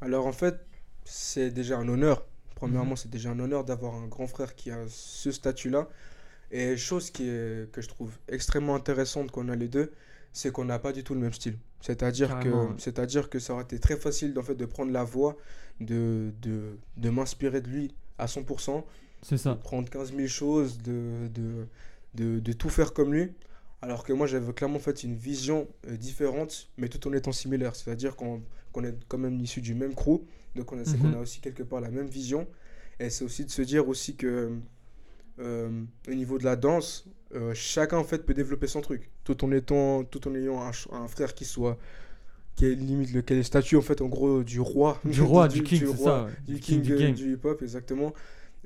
[0.00, 0.66] Alors en fait,
[1.04, 2.24] c'est déjà un honneur.
[2.54, 2.96] Premièrement, Mhm.
[2.96, 5.88] c'est déjà un honneur d'avoir un grand frère qui a ce statut-là.
[6.50, 9.92] Et chose qui est, que je trouve extrêmement intéressante qu'on a les deux,
[10.34, 11.56] c'est qu'on n'a pas du tout le même style.
[11.80, 15.36] C'est-à-dire que, c'est-à-dire que ça aurait été très facile en fait, de prendre la voix,
[15.80, 18.84] de, de, de m'inspirer de lui à 100%,
[19.22, 19.54] C'est de ça.
[19.54, 21.66] prendre 15 000 choses, de, de,
[22.14, 23.32] de, de tout faire comme lui.
[23.82, 27.76] Alors que moi, j'avais clairement fait une vision euh, différente, mais tout en étant similaire.
[27.76, 28.42] C'est-à-dire qu'on
[28.72, 30.20] qu'on est quand même issu du même crew,
[30.56, 30.98] donc on a, Mhm.
[30.98, 32.46] qu'on a aussi quelque part la même vision.
[32.98, 34.52] Et c'est aussi de se dire aussi que
[35.38, 39.50] au niveau de la danse, euh, chacun en fait peut développer son truc, tout en
[39.52, 40.60] étant, tout en ayant
[40.92, 41.76] un, frère qui soit,
[42.54, 45.48] qui est limite le, qui est statut en fait en gros du roi, Du roi,
[45.48, 46.24] du king, c'est roi, ça.
[46.24, 46.30] ouais.
[46.46, 48.12] du king king, du euh, du hip-hop, exactement.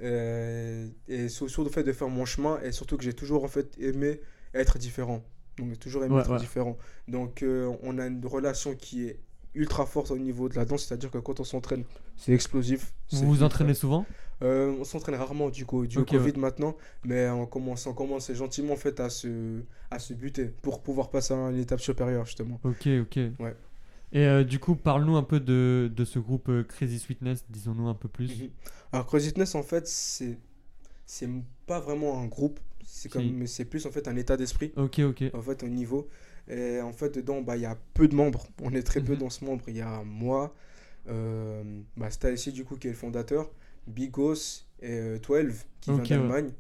[0.03, 3.45] Euh, et sur, sur le fait de faire mon chemin, et surtout que j'ai toujours
[3.45, 4.21] en fait aimé
[4.55, 5.25] être différent.
[5.59, 6.39] Donc j'ai toujours aimé Ouais, être ouais.
[6.39, 6.77] différent.
[7.09, 9.19] Donc euh, on a une relation qui est
[9.55, 11.85] ultra forte au niveau de la danse, c'est-à-dire que quand on s'entraîne,
[12.17, 12.93] c'est explosif.
[13.09, 14.07] c'est Vous vous entraînez souvent?
[14.43, 18.33] Euh, On s'entraîne rarement du coup, du Ok, Covid maintenant, mais on commence, on commence
[18.33, 22.25] gentiment en fait à se, à se buter pour pouvoir passer à une étape supérieure
[22.27, 22.61] justement.
[22.65, 23.19] Ok, ok.
[23.41, 23.57] Ouais.
[24.13, 27.89] Et euh, du coup, parle-nous un peu de, de ce groupe euh, Crazy Sweetness, disons-nous
[27.89, 28.43] un peu plus.
[28.43, 28.51] Mhm.
[28.93, 30.39] Alors Craziness en fait c'est
[31.05, 31.29] c'est
[31.67, 35.25] pas vraiment un groupe, c'est comme c'est plus en fait un état d'esprit Ok, ok.
[35.35, 36.09] en fait au niveau
[36.49, 39.13] et en fait dedans bah il y a peu de membres, on est très peu
[39.15, 39.19] Mhm.
[39.19, 40.55] dans ce membre, il y a moi
[41.09, 41.63] euh,
[41.97, 43.51] bah Stacy du coup qui est le fondateur,
[43.89, 46.05] Bigos et euh, 12 qui Ok, ouais.
[46.07, 46.53] vient d'Allemagne.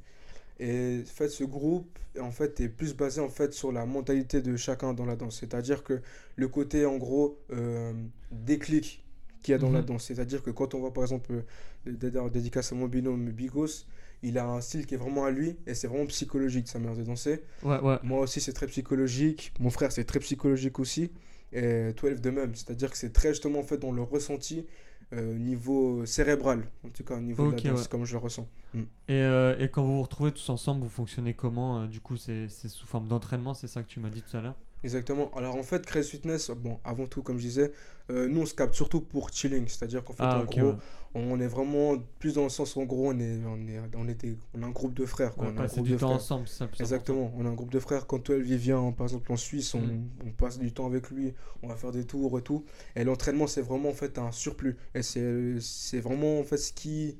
[0.60, 4.42] Et en fait ce groupe en fait est plus basé en fait sur la mentalité
[4.42, 6.00] de chacun dans la danse, c'est-à-dire que
[6.36, 7.92] le côté en gros euh,
[8.32, 9.04] déclic
[9.42, 9.86] qu'il y a dans la Mhm.
[9.86, 11.44] danse, c'est-à-dire que quand on voit par exemple
[11.86, 13.86] euh, dédicace à mon binôme Bigos,
[14.22, 16.96] il a un style qui est vraiment à lui et c'est vraiment psychologique sa manière
[16.96, 17.42] de danser.
[17.62, 17.98] Ouais, ouais.
[18.02, 19.52] Moi aussi, c'est très psychologique.
[19.60, 21.12] Mon frère, c'est très psychologique aussi.
[21.52, 22.54] Et 12 de même.
[22.56, 24.66] C'est-à-dire que c'est très justement en fait dans le ressenti
[25.14, 26.64] euh, niveau cérébral.
[26.84, 27.88] En tout cas, au niveau de la danse, ouais.
[27.88, 28.46] comme je le ressens.
[28.74, 28.80] Mm.
[28.80, 32.16] Et, euh, et quand vous vous retrouvez tous ensemble, vous fonctionnez comment euh, Du coup,
[32.16, 34.54] c'est sous forme d'entraînement, c'est ça que tu m'as dit tout à l'heure?
[34.84, 35.30] Exactement.
[35.34, 37.72] Alors en fait, Crazy Fitness, bon, avant tout, comme je disais,
[38.10, 39.66] nous on se capte surtout pour chilling.
[39.66, 40.74] C'est-à-dire qu'en fait, Ah, en ok, gros, ouais.
[41.14, 44.36] On est vraiment plus dans le sens en gros, on est, on est, on des-
[44.54, 45.34] on a un groupe de frères.
[45.34, 45.46] Quoi.
[45.46, 46.16] Ouais, on a un groupe du de temps frères.
[46.16, 48.06] ensemble, ça Exactement, on a un groupe de frères.
[48.06, 50.08] Quand elle vient, par exemple, en Suisse, on, Mm.
[50.26, 52.64] on passe du temps avec lui, on va faire des tours et tout.
[52.96, 54.76] Et l'entraînement, c'est vraiment en fait un surplus.
[54.94, 57.16] Et c'est c'est vraiment en fait ce qui.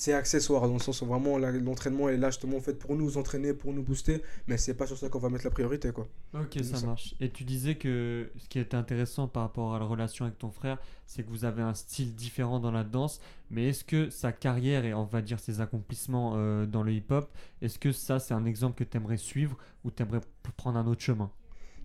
[0.00, 3.18] C'est accessoire, dans le sens où vraiment l'entraînement est là justement en fait pour nous
[3.18, 6.08] entraîner, pour nous booster, mais c'est pas sur ça qu'on va mettre la priorité quoi.
[6.32, 6.86] Ok, ça ça.
[6.86, 7.14] marche.
[7.20, 10.50] Et tu disais que ce qui était intéressant par rapport à la relation avec ton
[10.50, 13.20] frère, c'est que vous avez un style différent dans la danse.
[13.50, 17.30] Mais est-ce que sa carrière et on va dire ses accomplissements euh, dans le hip-hop,
[17.60, 20.22] est-ce que ça c'est un exemple que tu aimerais suivre ou tu aimerais
[20.56, 21.30] prendre un autre chemin?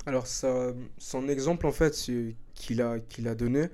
[0.06, 1.93] Alors, ça, son exemple en fait
[2.54, 3.67] qu'il a, qu'il a donné,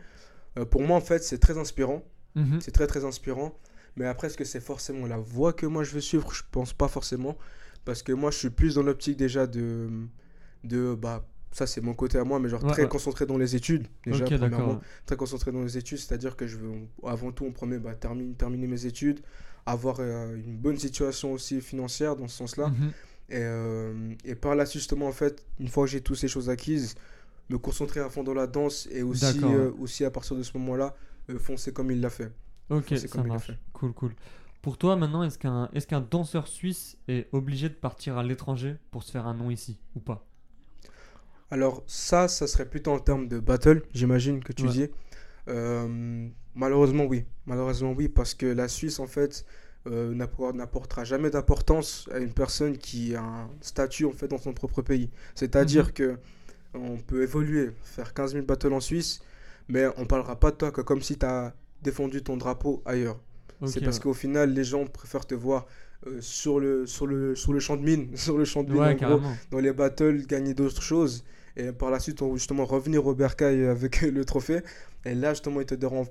[0.58, 2.02] euh, pour moi en fait c'est très inspirant.
[2.34, 2.60] Mhm.
[2.60, 3.54] C'est très très inspirant.
[3.96, 6.32] Mais après, est-ce que c'est forcément la voie que moi je veux suivre?
[6.34, 7.38] Je pense pas forcément.
[7.86, 9.90] Parce que moi je suis plus dans l'optique déjà de.
[10.64, 12.88] de bah, ça c'est mon côté à moi, mais genre Ouais, très ouais.
[12.90, 13.88] concentré dans les études.
[14.06, 14.80] Déjà, ok, premièrement.
[15.06, 16.72] Très concentré dans les études, c'est-à-dire que je veux
[17.04, 19.20] avant tout en premier bah, terminer, terminer mes études,
[19.66, 22.68] avoir euh, une bonne situation aussi financière dans ce sens-là.
[22.70, 22.92] Mhm.
[23.30, 26.50] Et, euh, et par suite, justement, en fait, une fois que j'ai toutes ces choses
[26.50, 26.96] acquises,
[27.50, 30.58] me concentrer à fond dans la danse et aussi, euh, aussi à partir de ce
[30.58, 30.96] moment-là,
[31.40, 32.32] foncer comme il l'a fait.
[32.72, 33.52] Ok, c'est ça marche.
[33.74, 34.16] Cool, cool.
[34.62, 38.78] Pour toi, maintenant, est-ce qu'un est qu'un danseur suisse est obligé de partir à l'étranger
[38.92, 40.26] pour se faire un nom ici ou pas?
[41.50, 44.70] Alors ça, ça serait plutôt en termes de battle, j'imagine que tu Ouais.
[44.70, 44.88] dis.
[45.50, 49.46] Euh, malheureusement oui, malheureusement oui, parce que la Suisse en fait
[49.88, 54.38] euh, n'appor- n'apportera jamais d'importance à une personne qui a un statut en fait dans
[54.40, 55.10] son propre pays.
[55.36, 55.92] C'est-à-dire Mhm.
[55.94, 56.20] que
[56.76, 59.22] on peut évoluer, faire 15 000 battles en Suisse,
[59.70, 63.20] mais on parlera pas de toi que comme si tu as défendu ton drapeau ailleurs.
[63.66, 64.04] C'est parce ouais.
[64.04, 65.68] qu'au final, les gens préfèrent te voir
[66.08, 68.82] euh, sur, le, sur, le, sur le champ de mine, sur le champ de mine
[68.82, 71.24] en gros, dans les battles, gagner d'autres choses.
[71.58, 74.62] Et par la suite, on va justement revenir au bercail avec le trophée.
[75.06, 76.08] Et là, justement, ils te donneront.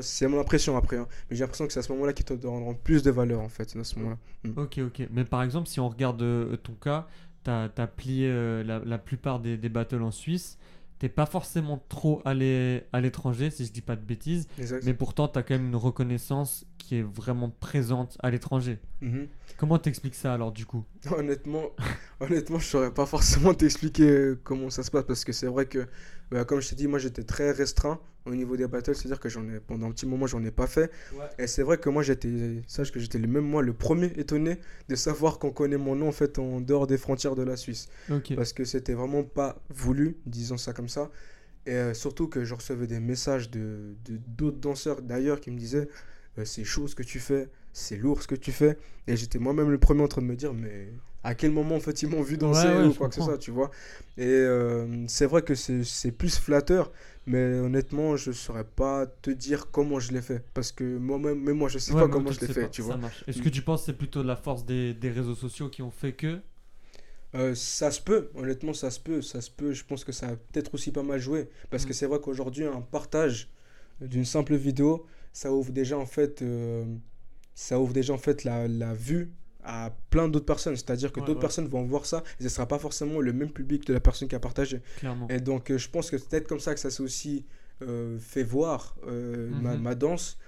[0.00, 0.96] C'est mon impression après.
[0.98, 3.40] hein, mais j'ai l'impression que c'est à ce moment-là qu'ils te donneront plus de valeur,
[3.40, 3.74] en fait.
[3.76, 4.18] À ce moment-là.
[4.56, 5.08] Ok, ok.
[5.12, 7.06] Mais par exemple, si on regarde euh, ton cas,
[7.44, 10.58] t'as as plié euh, la, la plupart des, des battles en Suisse.
[11.02, 14.46] T'es pas forcément trop allé à l'étranger, si je dis pas de bêtises.
[14.56, 14.84] Exact.
[14.84, 18.78] Mais pourtant, t'as quand même une reconnaissance qui est vraiment présente à l'étranger.
[19.00, 19.26] Mhm.
[19.56, 20.84] Comment t'expliques ça alors du coup?
[21.10, 21.70] Honnêtement,
[22.20, 25.88] honnêtement, je saurais pas forcément t'expliquer comment ça se passe parce que c'est vrai que,
[26.32, 29.28] bah, comme je t'ai dit, moi j'étais très restreint au niveau des battles, c'est-à-dire que
[29.28, 30.90] j'en ai pendant un petit moment j'en ai pas fait.
[31.38, 34.58] Et c'est vrai que moi j'étais, sache que j'étais le même moi le premier étonné
[34.88, 37.88] de savoir qu'on connaît mon nom en fait en dehors des frontières de la Suisse
[38.36, 41.10] parce que c'était vraiment pas voulu, disons ça comme ça.
[41.66, 45.58] Et euh, surtout que je recevais des messages de de- d'autres danseurs d'ailleurs qui me
[45.58, 45.88] disaient
[46.38, 48.78] euh, c'est chaud ce que tu fais, c'est lourd ce que tu fais.
[49.08, 50.88] Et j'étais moi-même le premier en train de me dire mais
[51.24, 53.20] à quel moment en fait ils m'ont vu danser Ouais, ouais, ou quoi que ce
[53.20, 53.70] soit, tu vois.
[54.18, 56.92] Et euh, c'est vrai que c'est plus flatteur,
[57.26, 61.56] mais honnêtement je saurais pas te dire comment je l'ai fait parce que moi-même, même
[61.56, 62.98] moi je sais Ouais, pas comment je l'ai fait, pas, tu vois.
[63.28, 63.42] Est-ce Mm.
[63.42, 66.12] que tu penses que c'est plutôt la force des, des réseaux sociaux qui ont fait
[66.14, 66.42] que?
[67.34, 69.22] Euh, ça se peut, honnêtement, ça se peut.
[69.22, 69.72] Ça se peut.
[69.72, 71.48] Je pense que ça a peut-être aussi pas mal joué.
[71.70, 71.86] Parce Mm.
[71.86, 73.48] que c'est vrai qu'aujourd'hui, un partage
[74.00, 76.84] d'une simple vidéo, ça ouvre déjà en fait, euh,
[77.54, 79.32] ça ouvre déjà en fait la, la vue
[79.64, 80.76] à plein d'autres personnes.
[80.76, 81.40] C'est-à-dire que Ouais, d'autres ouais.
[81.40, 84.28] personnes vont voir ça et ce sera pas forcément le même public de la personne
[84.28, 84.80] qui a partagé.
[84.96, 85.28] Clairement.
[85.28, 87.44] Et donc, euh, je pense que c'est peut-être comme ça que ça s'est aussi
[87.82, 89.82] euh, fait voir euh, ma, Mhm.
[89.82, 90.38] ma danse.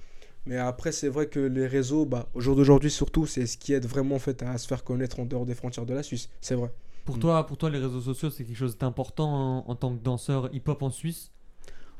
[0.47, 3.73] Mais après, c'est vrai que les réseaux, bah, au jour d'aujourd'hui surtout, c'est ce qui
[3.73, 6.29] aide vraiment en fait, à se faire connaître en dehors des frontières de la Suisse.
[6.41, 6.71] C'est vrai.
[7.05, 7.21] Pour Mm.
[7.21, 9.29] toi, pour toi, les réseaux sociaux, c'est quelque chose d'important
[9.67, 11.31] en, en tant que danseur hip-hop en Suisse?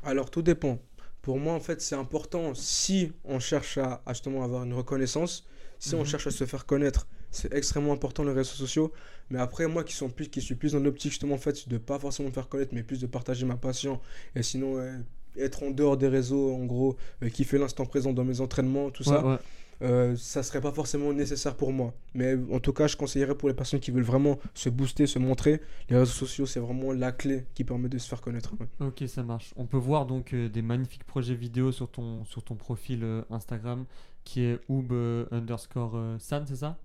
[0.03, 0.79] Alors, tout dépend.
[1.21, 5.47] Pour moi, en fait, c'est important si on cherche à, à justement avoir une reconnaissance,
[5.89, 6.05] si on Mhm.
[6.05, 8.91] cherche à se faire connaître, c'est extrêmement important les réseaux sociaux.
[9.29, 11.77] Mais après, moi qui, sont plus, qui suis plus dans l'optique justement en fait, de
[11.77, 13.99] pas forcément me faire connaître, mais plus de partager ma passion
[14.35, 14.97] et sinon euh,
[15.37, 19.03] être en dehors des réseaux, en gros, euh, kiffer l'instant présent dans mes entraînements, tout
[19.03, 19.23] ça.
[19.25, 19.37] Ouais, ouais.
[19.81, 21.93] euh, ça serait pas forcément nécessaire pour moi.
[22.13, 25.19] Mais en tout cas, je conseillerais pour les personnes qui veulent vraiment se booster, se
[25.19, 28.53] montrer, les réseaux sociaux, c'est vraiment la clé qui permet de se faire connaître.
[28.61, 28.87] ouais.
[28.87, 29.51] Ok, ça marche.
[29.57, 33.23] On peut voir donc euh, des magnifiques projets vidéo sur ton, sur ton profil euh,
[33.29, 33.83] Instagram
[34.25, 36.77] qui est oob euh, underscore euh, san, c'est ça?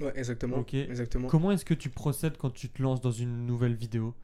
[0.00, 0.56] Ouais, exactement.
[0.58, 0.74] Ok.
[0.74, 1.28] exactement.
[1.28, 4.14] Comment est-ce que tu procèdes quand tu te lances dans une nouvelle vidéo?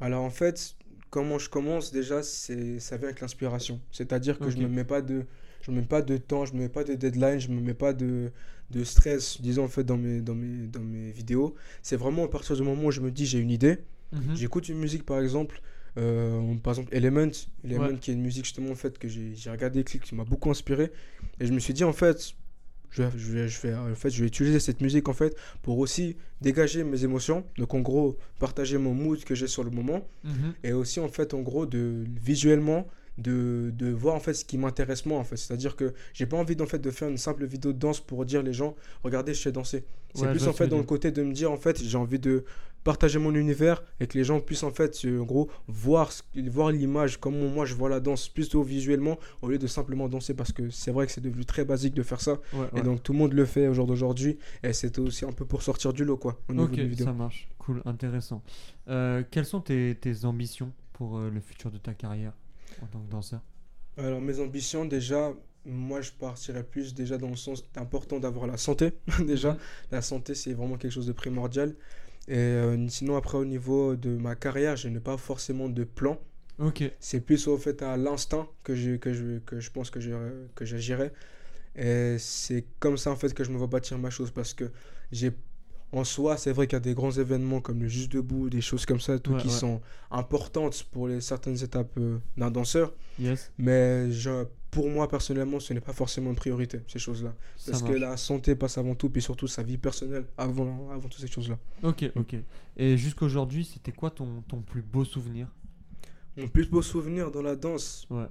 [0.00, 0.76] Alors en fait,
[1.10, 3.80] comment je commence déjà, c'est ça vient avec l'inspiration.
[3.92, 5.26] C'est-à-dire que je me mets pas de
[5.62, 7.74] je me mets pas de temps, je me mets pas de deadline, je me mets
[7.74, 8.30] pas de,
[8.70, 11.54] de stress, disons en fait dans mes dans mes dans mes vidéos.
[11.82, 13.78] C'est vraiment à partir du moment où je me dis j'ai une idée,
[14.12, 14.34] Mhm.
[14.34, 15.60] j'écoute une musique par exemple
[15.98, 17.30] euh, par exemple Element,
[17.64, 17.96] Element Ouais.
[18.00, 20.92] qui est une musique justement en fait que j'ai regardé qui m'a beaucoup inspiré
[21.40, 22.34] et je me suis dit en fait
[22.90, 25.36] je vais, je vais, je vais, en fait, je vais utiliser cette musique en fait
[25.62, 27.44] pour aussi dégager mes émotions.
[27.58, 30.54] Donc en gros, partager mon mood que j'ai sur le moment Mhm.
[30.64, 32.86] et aussi en fait en gros de visuellement
[33.18, 35.94] de, de voir en fait ce qui m'intéresse moi en fait c'est à dire que
[36.12, 38.52] j'ai pas envie d'en fait de faire une simple vidéo de danse pour dire les
[38.52, 41.32] gens regardez je sais danser c'est Ouais, plus en fait dans le côté de me
[41.32, 42.44] dire en fait j'ai envie de
[42.86, 46.08] partager mon univers et que les gens puissent en fait euh, en gros voir
[46.58, 50.34] voir l'image comme moi je vois la danse plutôt visuellement au lieu de simplement danser
[50.34, 52.82] parce que c'est vrai que c'est devenu très basique de faire ça Ouais, et ouais.
[52.82, 55.62] donc tout le monde le fait au jour d'aujourd'hui et c'était aussi un peu pour
[55.62, 57.48] sortir du lot quoi au niveau Ok, ça marche.
[57.58, 58.40] Cool, intéressant.
[58.88, 62.32] Euh, quelles sont tes, tes ambitions pour euh, le futur de ta carrière
[62.82, 63.40] en tant que danseur?
[63.96, 65.32] Alors mes ambitions déjà,
[65.64, 68.92] moi je partirais plus déjà dans le sens important d'avoir la santé
[69.26, 69.52] déjà.
[69.54, 69.58] Mhm.
[69.90, 71.74] La santé c'est vraiment quelque chose de primordial.
[72.28, 76.18] Et euh, sinon après au niveau de ma carrière, je n'ai pas forcément de plan.
[77.00, 80.10] C'est plus au fait à l'instinct que je, que je, que je pense que je-
[80.54, 80.64] que.
[81.76, 84.70] Et c'est comme ça en fait que je me vois bâtir ma chose parce que
[85.12, 85.32] j'ai
[85.92, 88.60] en soi, c'est vrai qu'il y a des grands événements comme le Juste Debout, des
[88.60, 89.54] choses comme ça, tout Ouais, qui ouais.
[89.54, 92.92] sont importantes pour les certaines étapes euh, d'un danseur.
[93.18, 94.44] yes, Mais je,
[94.76, 97.32] pour moi, personnellement, ce n'est pas forcément une priorité, ces choses-là.
[97.66, 101.20] Parce que la santé passe avant tout, puis surtout sa vie personnelle avant, avant toutes
[101.26, 101.58] ces choses-là.
[101.82, 102.34] Ok, ok.
[102.76, 105.46] Et jusqu'aujourd'hui, c'était quoi ton, ton plus beau souvenir?
[106.36, 108.26] Mon plus beau souvenir dans la danse, Ouais,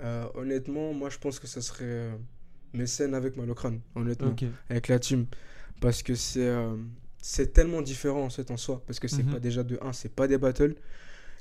[0.00, 2.16] euh, honnêtement, moi je pense que ce serait euh,
[2.74, 4.44] mes scènes avec Malocrane, honnêtement, ok.
[4.70, 5.26] avec la team.
[5.80, 6.76] Parce que c'est euh,
[7.20, 8.82] c'est tellement différent en fait en soi.
[8.86, 9.32] Parce que c'est Mhm.
[9.32, 10.76] pas déjà de 1, c'est pas des battles.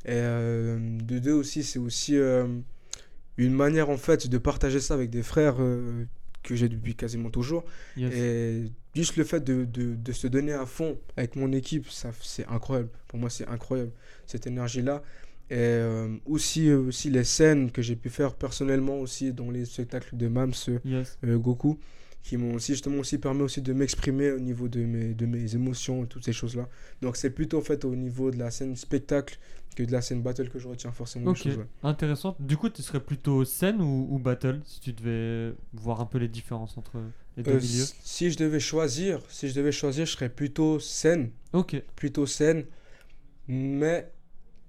[0.05, 0.79] Et euh,
[1.11, 2.15] de 2 aussi, c'est aussi
[3.37, 6.05] une manière en fait de partager ça avec des frères euh,
[6.43, 7.63] que j'ai depuis quasiment toujours.
[7.97, 8.13] Yes.
[8.13, 12.11] Et juste le fait de, de, de se donner à fond avec mon équipe, ça,
[12.21, 12.89] c'est incroyable.
[13.07, 13.91] Pour moi, c'est incroyable,
[14.25, 15.01] cette énergie-là.
[15.49, 19.65] Et euh, aussi, euh, aussi les scènes que j'ai pu faire personnellement aussi dans les
[19.65, 20.53] spectacles de Mams,
[20.85, 21.17] Yes.
[21.25, 21.77] euh, Goku,
[22.23, 25.55] qui m'ont aussi justement aussi permis aussi de m'exprimer au niveau de mes, de mes
[25.55, 26.69] émotions et toutes ces choses-là.
[27.01, 29.39] Donc c'est plutôt en fait au niveau de la scène spectacle
[29.75, 31.57] que de la scène battle que je retiens forcément Ok, les choses.
[31.57, 31.65] ouais.
[31.83, 32.35] intéressant.
[32.39, 36.17] Du coup, tu serais plutôt scène ou, ou battle si tu devais voir un peu
[36.17, 36.99] les différences entre
[37.37, 37.85] les deux Euh, milieux?
[38.03, 42.65] si je devais choisir, si je devais choisir, je serais plutôt scène Ok, plutôt scène.
[43.47, 44.11] Mais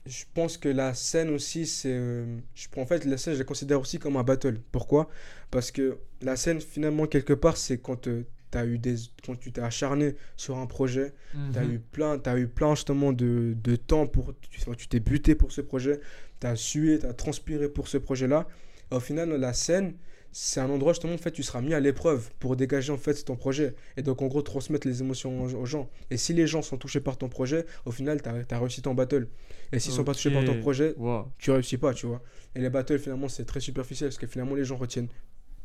[0.06, 1.92] je pense que la scène aussi, c'est.
[1.92, 4.58] euh, je prends en fait la scène, je la considère aussi comme un battle.
[4.72, 5.08] Pourquoi?
[5.50, 9.52] Parce que la scène, finalement, quelque part, c'est quand euh, t'as eu des, quand tu
[9.52, 11.12] t'es acharné sur un projet,
[11.52, 11.66] t'as Mhm.
[11.66, 15.52] eu plein, t'as eu plein justement de, de temps pour, tu tu t'es buté pour
[15.52, 16.00] ce projet,
[16.42, 18.48] t'as sué, t'as transpiré pour ce projet-là.
[18.90, 19.94] Au final, la scène,
[20.32, 23.22] c'est un endroit justement en fait tu seras mis à l'épreuve pour dégager en fait
[23.24, 25.88] ton projet et donc en gros transmettre les émotions aux, gens.
[26.10, 28.94] Et si les gens sont touchés par ton projet, au final t'as as réussi ton
[28.94, 29.28] battle.
[29.72, 31.28] Et s'ils sont pas touchés par ton projet, Wow.
[31.38, 32.22] tu réussis pas, tu vois.
[32.56, 35.08] Et les battles finalement c'est très superficiel parce que finalement les gens retiennent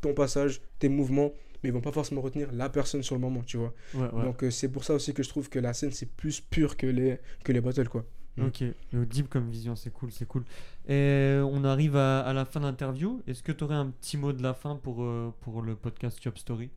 [0.00, 3.42] ton passage, tes mouvements, mais ils vont pas forcément retenir la personne sur le moment,
[3.42, 3.74] tu vois.
[3.94, 4.22] Ouais, ouais.
[4.22, 6.76] Donc euh, c'est pour ça aussi que je trouve que la scène c'est plus pur
[6.76, 8.04] que les que les battles quoi.
[8.38, 8.46] Mm.
[8.46, 10.44] Ok, le deep comme vision, c'est cool, c'est cool.
[10.88, 13.22] Et on arrive à, à la fin de l'interview.
[13.26, 16.18] Est-ce que tu aurais un petit mot de la fin pour, euh, pour le podcast
[16.22, 16.70] Job Story?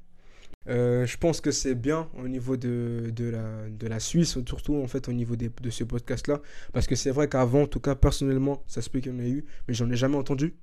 [0.67, 4.75] Euh, je pense que c'est bien au niveau de, de, la, de la Suisse, surtout
[4.75, 6.41] en fait au niveau des, de ce podcast-là.
[6.73, 9.19] Parce que c'est vrai qu'avant, en tout cas personnellement, ça se peut qu'il y en
[9.19, 10.55] ait eu, mais j'en ai jamais entendu.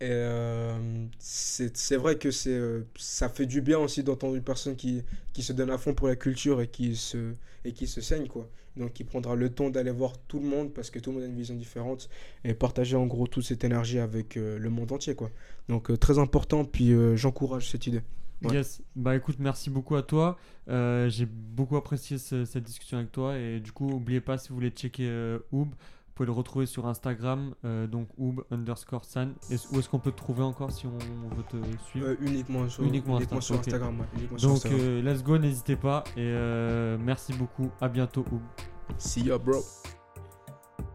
[0.00, 5.02] Et euh, c'est vrai que euh, ça fait du bien aussi d'entendre une personne qui,
[5.32, 7.32] qui se donne à fond pour la culture et qui se,
[7.64, 8.26] et qui se saigne.
[8.26, 8.48] Quoi.
[8.76, 11.24] Donc qui prendra le temps d'aller voir tout le monde parce que tout le monde
[11.24, 12.10] a une vision différente
[12.44, 15.14] et partager en gros toute cette énergie avec le monde entier.
[15.14, 15.30] Quoi.
[15.70, 18.02] Donc très important, puis j'encourage cette idée.
[18.42, 20.38] Yes, bah écoute, merci beaucoup à toi.
[20.68, 23.38] Euh, j'ai beaucoup apprécié cette discussion avec toi.
[23.38, 25.74] Et du coup, n'oubliez pas, si vous voulez checker euh, Oub,
[26.16, 29.34] pouvez le retrouver sur Instagram, euh, donc Oub underscore San.
[29.50, 30.98] où est-ce qu'on peut te trouver encore si on
[31.36, 31.56] veut te
[31.88, 32.16] suivre?
[32.20, 33.98] Uniquement sur, uniquement sur Instagram.
[34.40, 36.04] donc, let's go, n'hésitez pas.
[36.16, 36.32] Et
[36.98, 37.70] merci beaucoup.
[37.80, 38.40] À bientôt, Oub.
[38.98, 39.62] See ya, bro.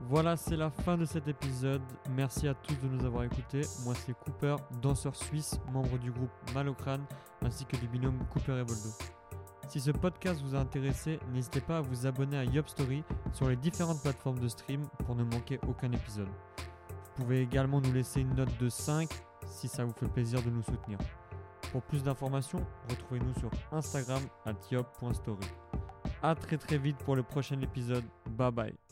[0.10, 1.82] Voilà, c'est la fin de cet épisode.
[2.16, 3.62] Merci à tous de nous avoir écoutés.
[3.86, 7.06] Moi, c'est Cooper, danseur suisse, membre du groupe Malocrane,
[7.46, 9.21] ainsi que du binôme Cooper et Boldo.
[9.72, 13.48] Si ce podcast vous a intéressé, n'hésitez pas à vous abonner à Yop Story sur
[13.48, 16.28] les différentes plateformes de stream pour ne manquer aucun épisode.
[16.28, 19.08] Vous pouvez également nous laisser une note de 5
[19.46, 20.98] si ça vous fait plaisir de nous soutenir.
[21.72, 25.48] Pour plus d'informations, retrouvez-nous sur Instagram at yop.story.
[26.22, 28.04] A très très vite pour le prochain épisode.
[28.30, 28.91] Bye bye.